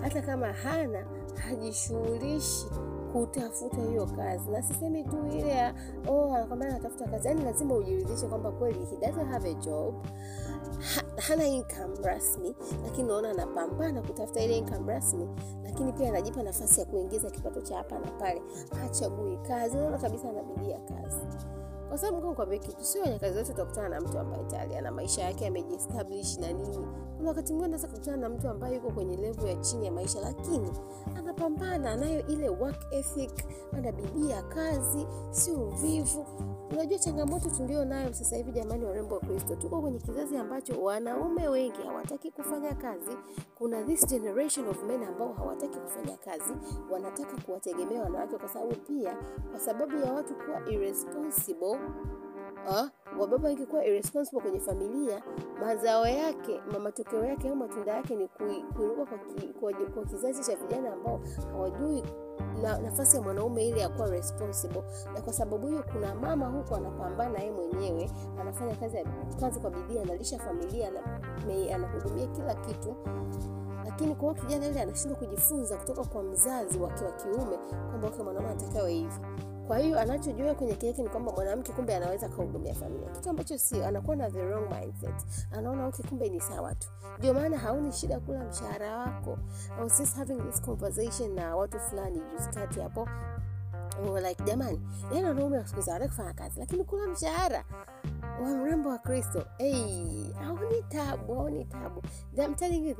hata 0.00 0.22
kama 0.22 0.52
hana 0.52 1.06
hajishughulishi 1.34 2.66
kutafuta 3.12 3.76
hiyo 3.82 4.06
kazi. 4.06 4.50
Na 4.50 4.62
sisemi 4.62 5.04
tu 5.04 5.26
ile 5.32 5.48
ya 5.48 5.74
oh 6.08 6.34
anakwambia 6.34 6.68
anatafuta 6.68 7.04
kazi. 7.08 7.28
Yaani 7.28 7.44
lazima 7.44 7.74
ujiridhishe 7.74 8.26
kwamba 8.26 8.50
kweli 8.52 8.84
he 8.84 8.96
doesn't 8.96 9.28
have 9.30 9.50
a 9.50 9.54
job. 9.54 9.94
Ha, 10.94 11.02
hana 11.16 11.46
income 11.46 11.94
rasmi 12.02 12.54
lakini 12.84 13.04
unaona 13.08 13.30
anapambana 13.30 14.02
kutafuta 14.02 14.40
ile 14.40 14.58
income 14.58 14.92
rasmi 14.92 15.28
lakini 15.64 15.92
pia 15.92 16.08
anajipa 16.08 16.42
nafasi 16.42 16.80
ya 16.80 16.86
kuingiza 16.86 17.30
kipato 17.30 17.60
cha 17.60 17.76
hapa 17.76 17.98
na 17.98 18.10
pale. 18.10 18.42
Hachagui 18.82 19.38
kazi 19.48 19.76
unaona 19.76 19.98
kabisa 19.98 20.28
anabidia 20.30 20.78
kazi 20.78 21.26
kwa 21.92 21.98
sababu 21.98 22.20
kama 22.20 22.34
kwambia 22.34 22.58
kitu 22.58 22.84
sio 22.84 23.00
nyakazi 23.06 23.20
kazi 23.20 23.34
zote 23.38 23.52
utakutana 23.52 23.88
na 23.88 24.00
mtu 24.00 24.18
ambaye 24.18 24.44
tayari 24.44 24.76
ana 24.76 24.90
maisha 24.92 25.22
yake 25.22 25.46
amejiestablish 25.46 26.38
na 26.38 26.52
nini. 26.52 26.86
Kuna 27.16 27.28
wakati 27.28 27.52
mwingine 27.52 27.66
unaweza 27.68 27.88
kukutana 27.88 28.16
na 28.16 28.28
mtu 28.28 28.48
ambaye 28.48 28.74
yuko 28.74 28.90
kwenye 28.90 29.16
level 29.16 29.46
ya 29.48 29.56
chini 29.56 29.86
ya 29.86 29.92
maisha 29.92 30.20
lakini 30.20 30.70
anapambana 31.16 31.90
anayo 31.92 32.26
ile 32.26 32.48
work 32.48 32.86
ethic 32.90 33.44
anabidia 33.72 34.42
kazi 34.42 35.06
sio 35.30 35.54
uvivu 35.54 36.26
unajua 36.72 36.98
changamoto 36.98 37.50
tulio 37.50 37.84
nayo 37.84 38.12
sasa 38.12 38.36
hivi 38.36 38.52
jamani 38.52 38.84
warembo 38.84 39.14
wa 39.14 39.20
kristo 39.20 39.56
tuko 39.56 39.80
kwenye 39.80 39.98
kizazi 39.98 40.36
ambacho 40.36 40.82
wanaume 40.82 41.48
wengi 41.48 41.82
hawataki 41.86 42.30
kufanya 42.30 42.74
kazi. 42.74 43.16
Kuna 43.58 43.82
this 43.82 44.06
generation 44.06 44.68
of 44.68 44.82
men 44.84 45.02
ambao 45.04 45.32
hawataki 45.32 45.78
kufanya 45.78 46.16
kazi 46.16 46.52
wanataka 46.90 47.42
kuwategemea 47.42 48.02
wanawake 48.02 48.38
kwa 48.38 48.48
sababu 48.48 48.74
pia 48.74 49.16
kwa 49.50 49.60
sababu 49.60 49.96
ya 49.98 50.12
watu 50.12 50.34
kuwa 50.34 50.70
irresponsible 50.70 51.78
Ah, 52.68 52.88
wababa 53.18 53.48
wengi 53.48 53.66
kuwa 53.66 53.84
irresponsible 53.84 54.40
kwenye 54.42 54.60
familia 54.60 55.22
mazao 55.60 56.06
yake 56.06 56.60
ma 56.72 56.78
matokeo 56.78 57.24
yake 57.24 57.48
au 57.48 57.56
matunda 57.56 57.92
yake 57.92 58.16
ni 58.16 58.24
kui- 58.28 58.64
kuinuka 58.76 59.06
kwa, 59.06 59.18
ki, 59.18 59.48
kwa, 59.60 59.72
kwa 59.72 60.04
kizazi 60.04 60.42
cha 60.50 60.56
vijana 60.56 60.92
ambao 60.92 61.20
hawajui 61.52 62.02
na, 62.62 62.78
nafasi 62.78 63.16
ya 63.16 63.22
mwanaume 63.22 63.68
ile 63.68 63.80
ya 63.80 63.88
kuwa 63.88 64.10
responsible. 64.10 64.82
Na 65.14 65.20
kwa 65.20 65.32
sababu 65.32 65.66
hiyo 65.66 65.84
kuna 65.92 66.14
mama 66.14 66.46
huku 66.46 66.74
anapambana 66.76 67.38
yeye 67.38 67.52
mwenyewe 67.52 68.10
anafanya 68.40 68.74
kazi, 68.76 68.98
kazi 69.40 69.60
kwa 69.60 69.70
bidii 69.70 69.98
analisha 69.98 70.38
familia 70.38 70.92
anahudumia 71.74 72.26
kila 72.26 72.54
kitu. 72.54 72.96
Lakini 73.84 74.14
kwa 74.14 74.34
kijana 74.34 74.66
yule 74.66 74.80
anashindwa 74.80 75.18
kujifunza 75.18 75.76
kutoka 75.76 76.04
kwa 76.04 76.22
mzazi 76.22 76.78
wake 76.78 77.04
wa 77.04 77.12
kiume 77.12 77.56
kwamba 77.90 78.08
okay, 78.08 78.24
mwanaume 78.24 78.48
anatakiwa 78.50 78.88
hivi 78.88 79.20
kwa 79.66 79.78
hiyo 79.78 80.00
anachojua 80.00 80.54
kwenye 80.54 80.74
kiake 80.74 81.02
ni 81.02 81.08
kwamba 81.08 81.32
mwanamke 81.32 81.72
kumbe 81.72 81.96
anaweza 81.96 82.28
kahudumia 82.28 82.74
familia. 82.74 83.08
Kitu 83.10 83.30
ambacho 83.30 83.58
sio 83.58 83.86
anakuwa 83.86 84.16
na 84.16 84.30
the 84.30 84.42
wrong 84.42 84.70
mindset. 84.70 85.26
Anaona 85.52 85.86
okay 85.86 86.04
kumbe 86.04 86.28
ni 86.28 86.40
sawa 86.40 86.74
tu. 86.74 86.88
Ndio 87.18 87.34
maana 87.34 87.58
hauni 87.58 87.92
shida 87.92 88.20
kula 88.20 88.44
mshahara 88.44 88.96
wako. 88.98 89.38
Having 90.16 90.40
this 90.50 90.60
conversation 90.62 91.34
na 91.34 91.56
watu 91.56 91.80
fulani? 91.80 92.22
Juzi 92.32 92.80
hapo. 92.80 93.08
Like 94.28 94.42
jamani 94.44 94.80
yani 95.14 95.26
wanaume 95.26 95.58
wa 95.58 95.64
kufanya 96.08 96.32
kazi 96.34 96.60
lakini 96.60 96.84
kula 96.84 97.06
mshahara. 97.06 97.64
Wa 98.42 98.48
mrembo 98.48 98.88
wa 98.88 98.98
kristo. 98.98 99.44
Hey, 99.58 100.32
haoni 100.32 100.82
tabu 100.88 101.34
haoni 101.34 101.64
tabu. 101.64 102.02
They 102.34 102.44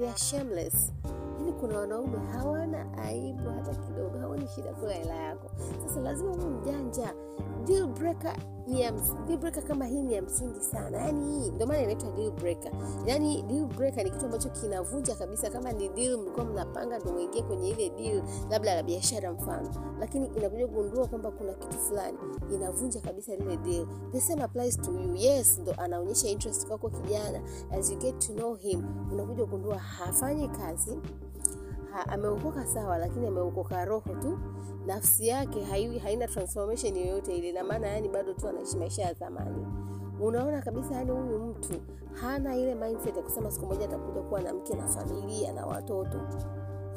are 0.09 0.16
shameless 0.16 0.92
kuna 1.62 1.78
wanaume 1.78 2.19
hawana 2.33 2.99
aibu 2.99 3.50
hata 3.50 3.75
kidogo 3.75 4.19
haoni 4.19 4.49
shida 4.54 4.73
kula 4.73 4.92
hela 4.92 5.14
yako. 5.14 5.50
Sasa 5.87 6.00
lazima 6.00 6.31
uwe 6.31 6.45
mjanja. 6.47 7.14
Deal 7.66 7.87
kama 9.62 9.87
hii 9.87 10.02
ni 10.02 10.14
ya 10.14 10.23
msingi 10.23 10.61
sana. 10.61 10.99
Yani 10.99 11.25
hii 11.40 11.50
ndio 11.50 11.66
inaitwa 11.83 12.11
deal 12.11 12.31
yani 13.07 13.42
deal 13.42 13.66
ni 14.02 14.11
kitu 14.11 14.25
ambacho 14.25 14.49
kinavunja 14.49 15.14
kabisa. 15.14 15.50
Kama 15.50 15.73
ni 15.73 15.88
deal 15.88 16.19
mlikuwa 16.19 16.45
mnapanga 16.45 16.99
ndo 16.99 17.12
muingie 17.12 17.42
kwenye 17.42 17.69
ile 17.69 17.90
deal 17.90 18.23
labda 18.50 18.75
la 18.75 18.83
biashara 18.83 19.33
mfano. 19.33 19.71
Lakini 20.00 20.26
inakuja 20.26 20.66
kugundua 20.66 21.07
kwamba 21.07 21.31
kuna 21.31 21.52
kitu 21.52 21.78
fulani 21.78 22.19
inavunja 22.54 23.00
kabisa 23.00 23.37
lile 23.37 23.57
deal. 23.57 23.87
The 24.12 24.21
same 24.21 24.42
applies 24.42 24.76
to 24.81 24.92
you. 24.92 25.14
Yes 25.16 25.59
ndo 25.59 25.73
anaonyesha 25.76 26.28
interest 26.28 26.66
kwako 26.66 26.90
kijana. 26.90 27.40
As 27.71 27.90
you 27.90 27.99
get 27.99 28.19
to 28.19 28.33
know 28.33 28.54
him 28.54 28.85
unakuja 29.12 29.45
kugundua 29.45 29.78
hafanyi 29.78 30.49
kazi 30.49 30.99
ha, 31.93 32.07
ameokoka 32.09 32.67
sawa 32.67 32.99
lakini 32.99 33.27
ameokoka 33.27 33.85
roho 33.85 34.15
tu. 34.15 34.39
Nafsi 34.87 35.27
yake 35.29 35.65
hai, 35.65 35.99
haina 35.99 36.27
transformation 36.29 36.97
yoyote 36.97 37.37
ile 37.37 37.53
na 37.53 37.65
maana 37.65 37.87
yani 37.89 38.09
bado 38.09 38.33
tu 38.35 38.49
anaishi 38.49 38.77
maisha 38.77 39.03
ya 39.03 39.15
zamani. 39.15 39.67
Unaona 40.21 40.63
kabisa 40.63 40.95
yani 40.95 41.11
huyu 41.11 41.39
mtu 41.39 41.75
hana 42.13 42.57
ile 42.57 42.75
mindset 42.75 43.17
ya 43.17 43.23
kusema 43.23 43.51
siku 43.51 43.67
moja 43.67 43.85
atakuja 43.85 44.21
kuwa 44.23 44.41
na 44.43 44.55
mke 44.55 44.75
na 44.75 44.87
familia 44.89 45.53
na 45.53 45.67
watoto. 45.67 46.19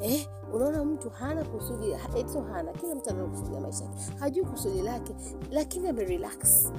Eh, 0.00 0.26
unaona 0.54 0.84
mtu 0.84 1.10
hana 1.10 1.44
kusudi 1.44 1.92
eto 2.16 2.40
hana 2.42 2.72
kila 2.72 2.94
mtu 2.94 3.10
ana 3.10 3.24
kusudi 3.24 3.50
la 3.50 3.60
maisha 3.60 3.84
yake. 3.84 3.96
Hajui 4.20 4.44
kusudi 4.44 4.82
lake 4.82 5.14
lakini 5.50 5.88
amerelax 5.88 6.72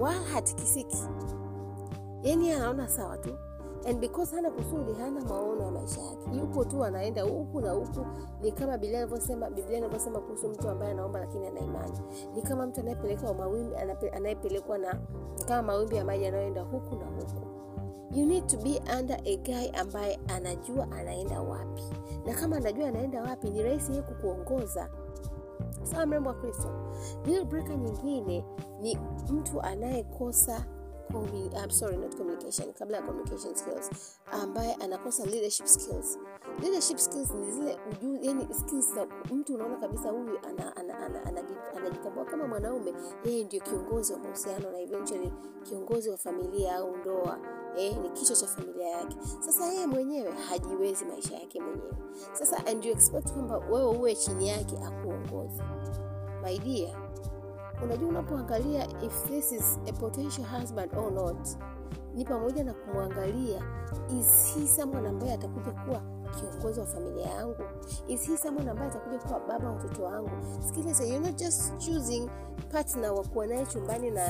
wala 0.00 0.20
hatikisiki. 0.20 0.96
Yani 2.22 2.52
anaona 2.52 2.88
sawa 2.88 3.18
tu 3.18 3.30
and 3.86 4.00
because 4.00 4.34
hana 4.36 4.50
kusudi 4.50 4.92
hana 4.92 5.20
maono 5.20 5.62
ya 5.64 5.70
maisha 5.70 6.00
yake. 6.00 6.30
Yupo 6.36 6.64
tu 6.64 6.84
anaenda 6.84 7.22
huku 7.22 7.60
na 7.60 7.70
huku. 7.72 8.06
Ni 8.42 8.52
kama 8.52 8.78
biblia 8.78 8.98
inavyosema 8.98 9.50
biblia 9.50 9.78
inavyosema 9.78 10.20
kuhusu 10.20 10.48
mtu 10.48 10.68
ambaye 10.68 10.90
anaomba 10.92 11.20
lakini 11.20 11.46
ana 11.46 11.60
imani. 11.60 11.98
Ni 12.34 12.42
kama 12.42 12.66
mtu 12.66 12.80
anayepelekwa 12.80 13.34
mawimbi 13.34 13.76
anayepelekwa 14.12 14.78
na 14.78 15.00
kama 15.48 15.62
mawimbi 15.62 15.96
ya 15.96 16.04
maji 16.04 16.24
yanayoenda 16.24 16.62
huku 16.62 16.96
na 16.96 17.04
huku. 17.06 17.46
You 18.10 18.26
need 18.26 18.46
to 18.46 18.56
be 18.56 18.80
under 19.00 19.18
a 19.24 19.36
guy 19.36 19.70
ambaye 19.80 20.18
anajua 20.28 20.88
anaenda 20.92 21.40
wapi. 21.42 21.82
Na 22.26 22.34
kama 22.34 22.56
anajua 22.56 22.88
anaenda 22.88 23.22
wapi 23.22 23.50
ni 23.50 23.62
rahisi 23.62 23.90
yeye 23.92 24.02
kukuongoza. 24.02 24.88
Sawa 25.82 26.06
mrembo 26.06 26.28
wa 26.28 26.34
kristo. 26.34 26.68
Deal 27.24 27.44
breaker 27.44 27.76
nyingine 27.78 28.44
ni 28.80 28.98
mtu 29.30 29.60
anayekosa 29.62 30.64
commu- 31.12 31.64
I'm 31.64 31.70
sorry, 31.70 31.96
not 31.96 32.16
communication 32.16 32.72
kabla 32.72 32.96
ya 32.96 33.02
communication 33.02 33.54
skills 33.54 33.90
ambaye 34.32 34.74
anakosa 34.74 35.26
leadership 35.26 35.66
skills. 35.66 36.18
Leadership 36.62 36.98
skills 36.98 37.30
ni 37.30 37.52
zile 37.52 37.78
ujuzi 37.92 38.26
yani 38.26 38.48
skills 38.54 38.94
za 38.94 39.06
mtu 39.32 39.54
unaona 39.54 39.76
kabisa 39.76 40.10
huyu 40.10 40.38
ana- 40.48 40.76
ana- 40.76 40.98
ana- 40.98 41.22
anaji- 41.24 41.76
anajitambua 41.76 42.24
kama 42.24 42.46
mwanaume 42.46 42.94
yeye 43.24 43.44
ndio 43.44 43.60
kiongozi 43.60 44.12
wa 44.12 44.18
mahusiano 44.18 44.70
na 44.70 44.78
eventually 44.80 45.32
kiongozi 45.62 46.10
wa 46.10 46.16
familia 46.16 46.76
au 46.76 46.96
ndoa 46.96 47.38
eh, 47.76 47.96
ni 48.02 48.10
kichwa 48.10 48.36
cha 48.36 48.46
familia 48.46 48.88
yake. 48.88 49.16
Sasa 49.40 49.66
yeye 49.66 49.86
mwenyewe 49.86 50.32
hajiwezi 50.32 51.04
maisha 51.04 51.34
yake 51.34 51.60
mwenyewe. 51.60 51.92
Sasa 52.32 52.66
and 52.66 52.84
you 52.84 52.92
expect 52.92 53.32
kwamba 53.32 53.58
wewe 53.58 53.96
uwe 53.96 54.14
chini 54.14 54.48
yake 54.48 54.76
akuongoze 54.86 55.62
my 56.42 56.58
dear 56.58 56.96
unajua 57.84 58.08
unapoangalia 58.08 58.86
if 59.02 59.24
this 59.24 59.52
is 59.52 59.78
a 59.88 59.92
potential 59.92 60.44
husband 60.60 60.94
or 60.96 61.12
not 61.12 61.48
ni 62.14 62.24
pamoja 62.24 62.64
na 62.64 62.74
kumwangalia 62.74 63.62
is 64.20 64.54
he 64.54 64.66
ambaye 65.08 65.32
atakuja 65.32 65.72
kuwa 65.72 66.16
kiongozi 66.40 66.80
wa 66.80 66.86
familia 66.86 67.26
yangu? 67.26 67.54
Is 68.08 68.26
he 68.28 68.36
someone 68.36 68.70
ambaye 68.70 68.90
atakuja 68.90 69.18
kuwa 69.18 69.40
baba 69.40 69.70
watoto 69.70 70.02
wangu? 70.04 70.30
Sikiliza 70.60 71.04
you're 71.04 71.26
not 71.26 71.38
just 71.38 71.78
choosing 71.78 72.30
partner 72.72 73.12
wa 73.12 73.24
kuwa 73.24 73.46
naye 73.46 73.66
chumbani 73.66 74.10
na 74.10 74.22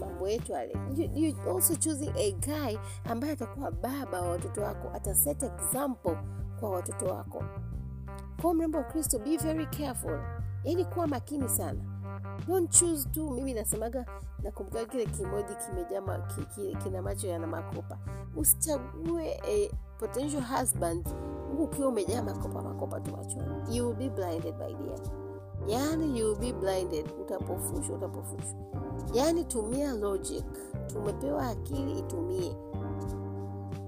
mambo 0.00 0.28
yetu 0.28 0.56
ale 0.56 0.76
you, 0.96 1.10
you 1.14 1.50
also 1.56 1.76
choosing 1.76 2.10
a 2.16 2.30
guy 2.32 2.78
ambaye 3.04 3.32
atakuwa 3.32 3.70
baba 3.70 4.20
wa 4.22 4.28
watoto 4.30 4.60
wako 4.62 4.90
ataset 4.94 5.42
example 5.42 6.16
kwa 6.60 6.70
watoto 6.70 7.06
wako. 7.06 7.42
Kwa 8.42 8.54
mrembo 8.54 8.78
wa 8.78 8.84
kristo 8.84 9.18
be 9.18 9.36
very 9.36 9.66
careful. 9.66 10.20
Yaani 10.64 10.84
kuwa 10.84 11.06
makini 11.06 11.48
sana 11.48 11.80
don't 12.48 12.70
choose 12.70 13.08
tu 13.08 13.30
mimi 13.30 13.54
nasemaga 13.54 14.06
nakumbuka 14.42 14.84
kile 14.84 15.06
kimoji 15.06 15.54
kimejaa 15.66 16.18
ki, 16.18 16.44
ki, 16.54 16.76
kina 16.82 17.02
macho 17.02 17.28
yana 17.28 17.46
makopa. 17.46 17.98
Usichague 18.36 19.40
a 19.48 19.70
potential 19.98 20.42
husband 20.42 21.06
huku 21.50 21.62
ukiwa 21.62 21.88
umejaa 21.88 22.22
makopa 22.22 22.62
makopa 22.62 23.00
tu 23.00 23.10
machoni. 23.16 23.76
You 23.76 23.86
will 23.86 23.96
be 23.96 24.08
blinded 24.08 24.54
by 24.58 24.72
the 24.72 25.72
yaani 25.72 26.18
you 26.18 26.26
will 26.26 26.38
be 26.38 26.52
blinded. 26.52 27.06
Utapofushwa 27.20 27.96
utapofushwa. 27.96 28.60
Yaani 29.14 29.44
tumia 29.44 29.92
logic. 29.92 30.44
Tumepewa 30.86 31.46
akili 31.48 31.98
itumie. 31.98 32.56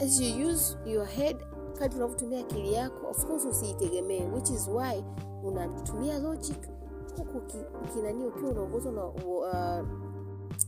As 0.00 0.20
you 0.20 0.48
use 0.50 0.76
your 0.86 1.06
head 1.06 1.36
kati 1.78 1.96
unavyotumia 1.96 2.40
akili 2.40 2.72
yako 2.72 3.08
of 3.10 3.26
course 3.26 3.44
usiitegemee 3.44 4.24
which 4.24 4.50
is 4.50 4.68
why 4.68 5.04
unatumia 5.42 6.18
logic 6.18 6.68
huku 7.16 7.42
ukinani 7.84 8.26
ukiwa 8.26 8.50
unaongozwa 8.50 8.92
na, 8.92 9.06
uh, 9.06 9.86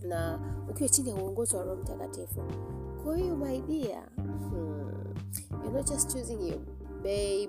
na 0.02 0.38
ukiwa 0.70 0.88
chini 0.88 1.10
ya 1.10 1.16
uongozi 1.16 1.56
wa 1.56 1.64
roho 1.64 1.76
mtakatifu. 1.76 2.40
Kwa 3.04 3.16
hiyo 3.16 3.36
my 3.36 3.60
dear 3.60 4.02
hmm, 4.16 4.90
you're 5.64 5.78
not 5.78 5.88
just 5.90 6.12
choosing 6.12 6.48
your 6.48 6.58
babe 7.02 7.48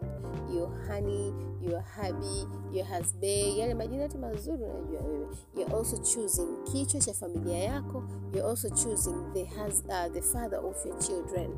your 0.55 0.69
honey 0.87 1.33
your 1.61 1.83
hubby 1.97 2.47
your 2.73 2.87
husband. 2.87 3.57
Yale 3.57 3.73
majina 3.73 4.01
yote 4.03 4.17
mazuri 4.17 4.63
unajua 4.63 5.01
wewe. 5.01 5.27
You're 5.55 5.75
also 5.77 5.97
choosing 5.97 6.47
kichwa 6.63 7.01
cha 7.01 7.13
familia 7.13 7.57
yako. 7.57 8.03
You're 8.33 8.49
also 8.49 8.69
choosing 8.69 9.15
the, 9.33 9.43
has, 9.43 9.83
uh, 9.89 10.13
the 10.13 10.21
father 10.21 10.59
of 10.59 10.85
your 10.85 10.99
children. 10.99 11.51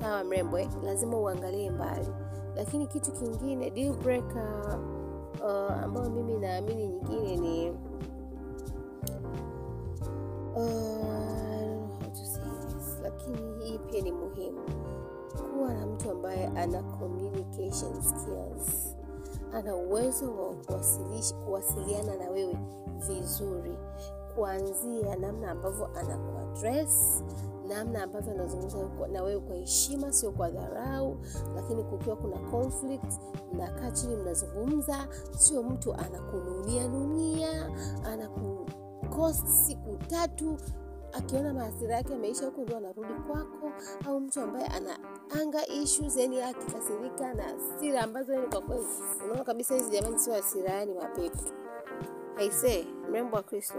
Sawa 0.00 0.24
mrembo 0.24 0.58
eh? 0.58 0.68
lazima 0.84 1.16
uangalie 1.18 1.70
mbali. 1.70 2.08
Lakini 2.56 2.86
kitu 2.86 3.12
kingine 3.12 3.70
deal 3.70 3.94
breaker 3.96 4.78
uh, 5.44 5.82
ambayo 5.84 6.10
mimi 6.10 6.38
naamini 6.38 6.86
nyingine 6.86 7.36
ni 7.36 7.70
uh, 10.56 11.82
lakini 13.02 13.64
hii 13.64 13.78
pia 13.78 14.00
ni 14.02 14.12
muhimu. 14.12 14.60
Kuwa 15.54 15.74
na 15.74 15.86
mtu 15.86 16.10
ambaye 16.10 16.46
ana 16.46 16.82
communication 16.82 18.02
skills. 18.02 18.96
Ana 19.52 19.76
uwezo 19.76 20.36
wa 20.36 20.54
kuwasiliana 21.44 22.16
na 22.16 22.30
wewe 22.30 22.56
vizuri 22.96 23.76
kuanzia 24.34 25.16
namna 25.16 25.50
ambavyo 25.50 25.86
anakuadres 25.86 27.22
namna 27.68 28.02
ambavyo 28.02 28.32
anazungumza 28.32 29.06
na 29.12 29.22
wewe 29.22 29.40
kwa 29.40 29.56
heshima 29.56 30.12
sio 30.12 30.30
kwa 30.32 30.50
dharau 30.50 31.16
lakini 31.54 31.84
kukiwa 31.84 32.16
kuna 32.16 32.38
conflict 32.38 33.12
mnakaa 33.52 33.90
chini 33.90 34.16
mnazungumza 34.16 35.08
sio 35.38 35.62
mtu 35.62 35.94
anakununia 35.94 36.88
nunia 36.88 37.70
anakukost 38.04 39.46
siku 39.46 39.96
tatu 39.96 40.56
akiona 41.12 41.54
maasira 41.54 41.94
yake 41.96 42.14
ameisha 42.14 42.46
huko 42.46 42.60
ndio 42.62 42.76
anarudi 42.76 43.14
kwako 43.26 43.70
au 44.06 44.20
mtu 44.20 44.40
ambaye 44.40 44.66
ana 44.66 44.98
anga 45.42 45.66
issues 45.66 46.16
yani 46.16 46.42
akikasirika 46.42 47.34
na 47.34 47.42
hasira 47.42 48.00
ambazo 48.02 48.36
ni 48.36 48.46
kwa 48.46 48.60
kweli 48.60 48.84
unaona 49.24 49.44
kabisa 49.44 49.74
hizi 49.74 49.90
jamani 49.90 50.18
sio 50.18 50.34
hasira 50.34 50.70
yani 50.72 50.94
mapepo. 50.94 51.38
Aisee 52.38 52.86
mrembo 53.10 53.36
wa 53.36 53.42
kristo 53.42 53.74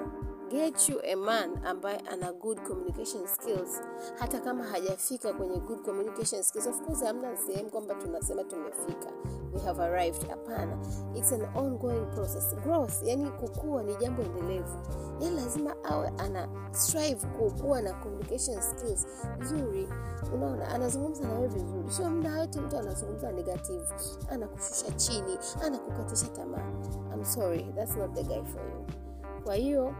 get 0.53 0.89
you 0.89 1.00
a 1.03 1.15
man 1.15 1.50
ambaye 1.65 1.98
ana 2.12 2.31
good 2.33 2.60
communication 2.67 3.27
skills. 3.27 3.81
Hata 4.19 4.39
kama 4.39 4.63
hajafika 4.63 5.33
kwenye 5.33 5.57
good 5.60 5.81
communication 5.81 6.43
skills 6.43 6.67
of 6.67 6.81
course 6.81 7.03
hamna 7.03 7.38
sehemu 7.38 7.69
kwamba 7.69 7.95
tunasema 7.95 8.43
tumefika. 8.43 9.12
We 9.53 9.60
have 9.62 9.83
arrived. 9.83 10.27
Hapana. 10.29 10.77
It's 11.15 11.31
an 11.31 11.41
ongoing 11.55 12.05
process. 12.15 12.55
Growth 12.55 13.03
yani 13.03 13.31
kukua 13.31 13.83
ni 13.83 13.95
jambo 13.95 14.22
endelevu. 14.22 14.77
Yani 15.19 15.36
lazima 15.36 15.75
awe 15.83 16.07
ana 16.17 16.48
strive 16.72 17.27
kukua 17.27 17.81
na 17.81 17.93
communication 17.93 18.62
skills 18.62 19.07
nzuri 19.39 19.89
unaona 20.33 20.67
anazungumza 20.67 21.24
na 21.27 21.33
wewe 21.33 21.48
vizuri. 21.48 21.91
Sio 21.91 22.10
mda 22.10 22.39
wote 22.39 22.62
mtu 22.62 22.77
anazungumza 22.77 23.31
negative. 23.31 23.86
Anakushusha 24.29 24.91
chini 24.91 25.38
anakukatisha 25.65 26.27
tamaa. 26.27 26.72
I'm 27.13 27.25
sorry 27.25 27.63
that's 27.75 27.95
not 27.98 28.13
the 28.15 28.24
guy 28.24 28.43
for 28.43 28.62
you 28.62 29.02
kwa 29.44 29.56
hiyo 29.56 29.94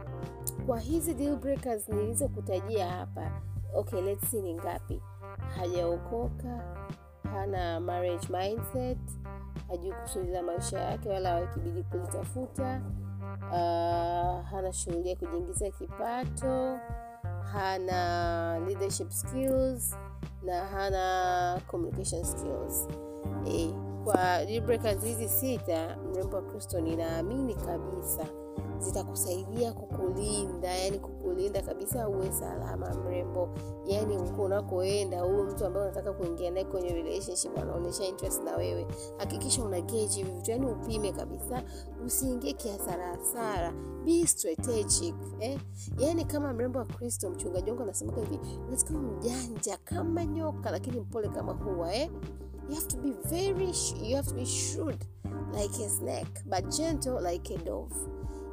kwa 0.66 0.78
hizi 0.80 1.14
deal 1.14 1.36
breakers 1.36 1.88
nilizokutajia 1.88 2.88
hapa 2.90 3.30
okay 3.74 4.00
let's 4.02 4.30
see 4.30 4.42
ni 4.42 4.54
ngapi. 4.54 5.02
Hajaokoka 5.56 6.76
hana 7.32 7.80
marriage 7.80 8.26
mindset 8.30 8.98
hajui 9.68 9.92
kusudi 9.92 10.40
maisha 10.40 10.78
yake 10.80 11.08
wala 11.08 11.34
wakibidi 11.34 11.82
kulitafuta 11.82 12.82
uh, 13.50 14.46
hana 14.50 14.72
shughuli 14.72 15.08
ya 15.10 15.16
kujiingizia 15.16 15.70
kipato 15.70 16.78
hana 17.52 18.58
leadership 18.58 19.10
skills 19.10 19.96
na 20.42 20.64
hana 20.64 21.60
communication 21.66 22.24
skills. 22.24 22.88
E, 23.48 23.74
kwa 24.04 24.44
deal 24.44 24.60
breakers 24.60 25.04
hizi 25.04 25.28
sita 25.28 25.96
mrembo 25.96 26.36
wa 26.36 26.42
kristo 26.42 26.80
ninaamini 26.80 27.54
kabisa 27.54 28.26
zitakusaidia 28.78 29.72
kukulinda 29.72 30.68
yani 30.74 30.98
kukulinda 30.98 31.62
kabisa 31.62 32.08
uwe 32.08 32.32
salama 32.32 32.94
mrembo 32.94 33.48
yani 33.86 34.16
huko 34.16 34.42
unakoenda 34.42 35.20
huyo 35.20 35.44
mtu 35.44 35.66
ambaye 35.66 35.86
unataka 35.86 36.12
kuingia 36.12 36.50
naye 36.50 36.64
kwenye 36.64 36.88
relationship 36.88 37.58
anaonyesha 37.58 38.04
interest 38.04 38.42
na 38.42 38.56
wewe 38.56 38.86
hakikisha 39.18 39.64
una 39.64 39.80
gauge 39.80 40.06
hivi 40.06 40.30
vitu 40.30 40.50
yani 40.50 40.66
upime 40.66 41.12
kabisa 41.12 41.62
usiingie 42.06 42.52
kiasara 42.52 43.06
hasara 43.06 43.72
be 44.04 44.26
strategic 44.26 45.14
eh? 45.40 45.58
yani 45.98 46.24
kama 46.24 46.52
mrembo 46.52 46.78
wa 46.78 46.84
kristo 46.84 47.30
mchungaji 47.30 47.70
wangu 47.70 47.82
anasemaga 47.82 48.20
hivi 48.22 48.38
unatakiwa 48.68 49.00
mjanja 49.00 49.76
kama 49.84 50.24
nyoka 50.24 50.70
lakini 50.70 51.00
mpole 51.00 51.28
kama 51.28 51.52
huwa 51.52 51.94
eh? 51.94 52.10
you 52.68 52.74
have 52.74 52.86
to 52.86 52.96
be 52.96 53.10
very 53.28 53.72
you 54.02 54.16
have 54.16 54.28
to 54.28 54.34
be 54.34 54.46
shrewd 54.46 55.04
like 55.62 55.84
a 55.84 55.88
snake 55.88 56.42
but 56.44 56.76
gentle 56.76 57.32
like 57.32 57.54
a 57.54 57.58
dove 57.58 57.94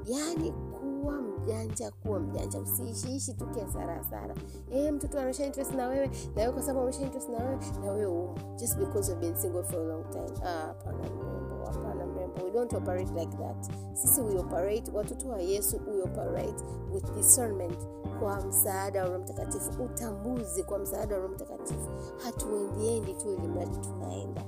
yaani 0.05 0.51
kuwa 0.51 1.13
mjanja 1.21 1.91
kuwa 1.91 2.19
mjanja. 2.19 2.59
Usiishiishi 2.59 3.33
tu 3.33 3.47
kiasarasara 3.47 4.35
e, 4.71 4.91
mtoto 4.91 5.13
anaonyesha 5.17 5.45
interest 5.45 5.73
na 5.73 5.87
wewe 5.87 6.07
na 6.35 6.41
wewe 6.41 6.53
kwa 6.53 6.61
sababu 6.61 6.79
anaonyesha 6.79 7.01
interest 7.05 7.29
na 7.29 7.37
wewe 7.37 7.57
na 7.85 7.91
wewe 7.91 8.05
umo 8.05 8.35
just 8.59 8.77
because 8.77 9.11
you've 9.11 9.21
been 9.27 9.35
single 9.41 9.63
for 9.63 9.79
a 9.79 9.83
long 9.83 10.09
time. 10.09 10.45
Ah, 10.45 10.73
mrembo 10.93 11.65
hapana 11.65 12.05
mrembo. 12.05 12.43
We 12.45 12.51
don't 12.51 12.73
operate 12.73 13.13
like 13.19 13.37
that. 13.37 13.71
Sisi 13.93 14.21
we 14.21 14.39
operate 14.39 14.91
watoto 14.91 15.29
wa 15.29 15.39
yesu 15.39 15.81
we 15.87 16.01
operate 16.01 16.63
with 16.93 17.13
discernment 17.15 17.77
kwa 18.19 18.41
msaada 18.41 19.03
wa 19.03 19.09
roho 19.09 19.19
mtakatifu. 19.23 19.83
Utambuzi 19.83 20.63
kwa 20.63 20.79
msaada 20.79 21.19
wa 21.19 21.27
mtakatifu. 21.27 21.89
Hatuendiendi 22.23 23.13
tu 23.13 23.29
ili 23.33 23.47
mradi 23.47 23.77
tunaenda. 23.77 24.41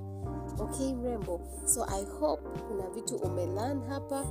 Okay 0.59 0.93
mrembo. 0.93 1.39
So 1.65 1.85
i 1.85 2.05
hope 2.19 2.43
kuna 2.67 2.89
vitu 2.89 3.15
umelearn 3.15 3.81
hapa 3.83 4.25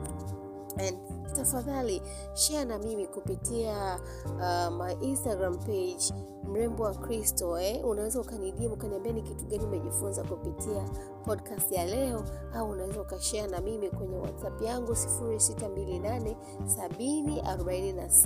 and 0.79 1.22
tafadhali 1.37 2.03
share 2.35 2.65
na 2.65 2.79
mimi 2.79 3.07
kupitia 3.07 4.01
uh, 4.27 4.69
my 4.77 4.93
instagram 5.01 5.59
page 5.59 6.15
mrembo 6.45 6.83
wa 6.83 6.95
kristo 6.95 7.59
eh? 7.61 7.85
unaweza 7.87 8.21
ukanidimu 8.21 8.75
ukaniambia 8.75 9.13
ni 9.13 9.23
kitu 9.23 9.45
gani 9.45 9.65
umejifunza 9.65 10.25
kupitia 10.25 10.85
podcast 11.25 11.73
ya 11.73 11.85
leo 11.87 12.25
au 12.55 12.71
unaweza 12.71 13.01
ukashea 13.01 13.47
na 13.47 13.61
mimi 13.61 13.91
kwenye 13.91 14.17
whatsapp 14.17 14.63
yangu 14.63 14.93
628 14.93 16.35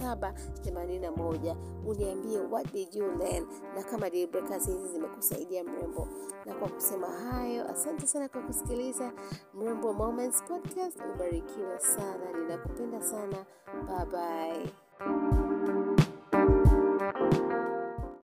74781 0.06 1.56
uniambie 1.86 2.38
what 2.50 2.72
did 2.72 2.94
you 2.94 3.06
learn 3.18 3.46
na 3.76 3.82
kama 3.82 4.06
hizi 4.06 4.88
zimekusaidia 4.92 5.64
mrembo. 5.64 6.08
Na 6.46 6.54
kwa 6.54 6.68
kusema 6.68 7.06
hayo 7.06 7.70
asante 7.70 8.06
sana 8.06 8.28
kwa 8.28 8.42
kusikiliza 8.42 9.12
mrembo 9.54 9.92
moments 9.92 10.42
podcast. 10.42 10.98
Ubarikiwa 11.14 11.78
sana 11.80 12.32
ninakupenda 12.40 12.85
sana. 13.02 13.46
Bye 13.86 14.04
bye 14.12 15.55